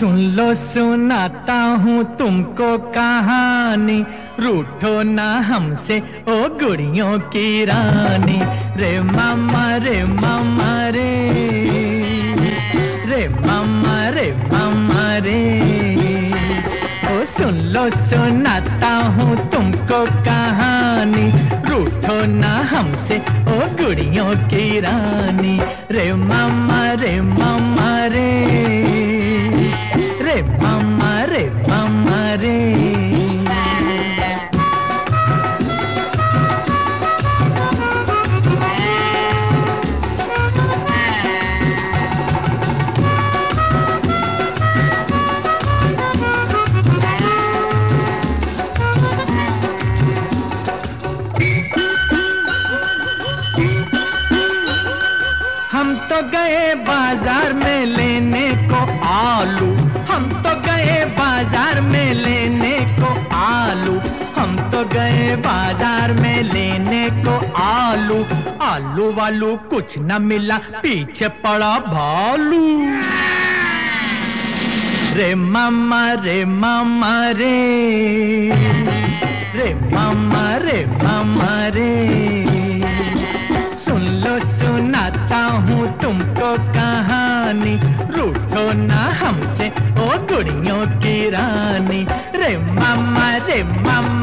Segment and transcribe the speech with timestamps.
[0.00, 4.04] सुन लो, सुनाता हूँ तुमको कहानी।
[4.40, 8.40] रूठो ना हमसे, ओ गुड़ियों की रानी।
[8.80, 11.30] रे मामा रे मामा रे।
[13.06, 15.60] रे मामा रे मामा रे।
[17.12, 21.30] ओ सुन लो, सुनाता हूँ तुमको कहानी।
[21.70, 25.60] रूठो ना हमसे, ओ गुड़ियों की रानी।
[25.90, 28.95] रे मामा रे मामा रे।
[55.72, 59.70] हम तो गए बाज़ार में लेने को आलू।
[60.10, 60.75] हम तो गए
[61.36, 63.94] बाज़ार में लेने को आलू।
[64.36, 68.16] हम तो गए बाज़ार में लेने को आलू।
[68.64, 72.62] आलू वालू कुछ न मिला, पीछे पड़ा भालू।
[75.16, 77.58] रे मामा रे मामा, रे।
[79.56, 81.92] रे मामा रे मामा, रे।
[83.84, 87.76] सुन लो, सुनाता हूँ तुमको कहानी।
[88.16, 89.45] रूठो ना हमसे
[93.62, 94.15] मामा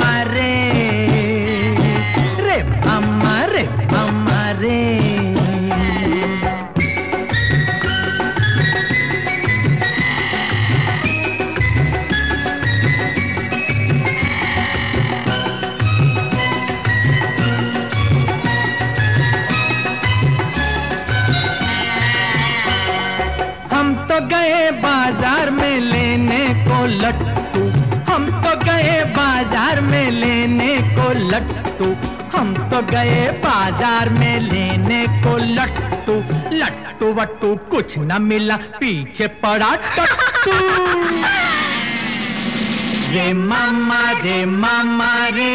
[30.04, 31.86] में लेने को लट्टू।
[32.38, 36.16] हम तो गए बाज़ार में लेने को लट्टू।
[36.58, 40.52] लट्टू वट्टू कुछ न मिला, पीछे पड़ा टट्टू।
[43.14, 45.54] रे मामा रे मामा रे।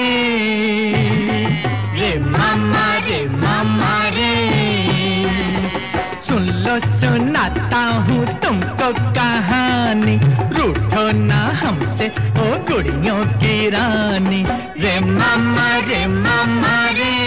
[1.98, 4.34] रे मामा रे मामा रे।
[6.28, 10.16] सुन लो, सुनाता हूँ तुमको कहानी।
[10.59, 14.42] रूठो ना हमसे, ओ गुड़ियों की रानी
[14.82, 17.17] रे मामा रे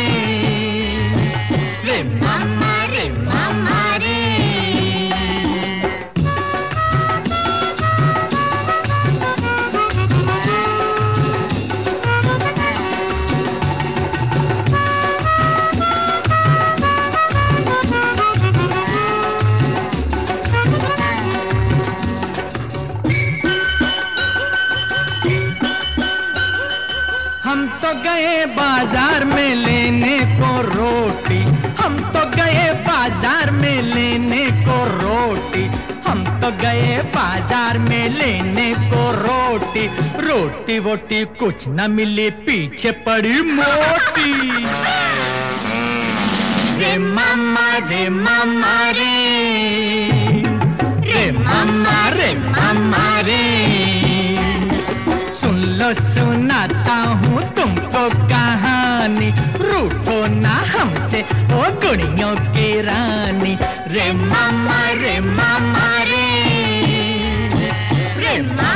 [27.52, 31.40] हम तो गए बाज़ार में लेने को रोटी।
[31.80, 35.64] हम तो गए बाज़ार में लेने को रोटी।
[36.08, 39.86] हम तो गए बाज़ार में लेने को रोटी।
[40.28, 44.32] रोटी वोटी कुछ न मिली, पीछे पड़ी मोटी।
[46.80, 49.18] रे मामा रे मामा रे।
[51.04, 54.01] रे मामा रे मामा रे।
[55.82, 59.30] सुन लो सुनाता हूँ तुमको कहानी।
[59.66, 63.58] रूठो ना हमसे, ओ गुड़ियों की रानी।
[63.94, 66.34] रे मामा रे मामा, रे।
[68.16, 68.71] रे मामा